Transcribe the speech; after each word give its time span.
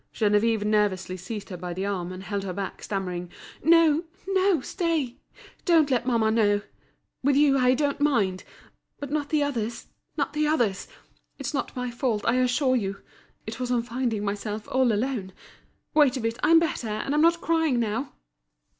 Geneviève 0.15 0.65
nervously 0.65 1.15
seized 1.15 1.49
her 1.49 1.57
by 1.57 1.75
the 1.75 1.85
arm, 1.85 2.11
and 2.11 2.23
held 2.23 2.43
her 2.43 2.53
back, 2.53 2.81
stammering: 2.81 3.29
"No, 3.63 4.05
no, 4.29 4.59
stay. 4.59 5.17
Don't 5.63 5.91
let 5.91 6.07
mamma 6.07 6.31
know! 6.31 6.61
With 7.23 7.35
you 7.35 7.55
I 7.59 7.75
don't 7.75 8.01
mind; 8.01 8.43
but 8.99 9.11
not 9.11 9.29
the 9.29 9.43
others—not 9.43 10.33
the 10.33 10.47
others! 10.47 10.87
It's 11.37 11.53
not 11.53 11.75
my 11.75 11.91
fault, 11.91 12.23
I 12.25 12.37
assure 12.37 12.75
you. 12.75 12.99
It 13.45 13.59
was 13.59 13.69
on 13.69 13.83
finding 13.83 14.25
myself 14.25 14.67
all 14.71 14.91
alone. 14.91 15.33
Wait 15.93 16.17
a 16.17 16.19
bit; 16.19 16.39
I'm 16.41 16.57
better, 16.57 16.87
and 16.89 17.13
I'm 17.13 17.21
not 17.21 17.39
crying 17.39 17.79
now." 17.79 18.11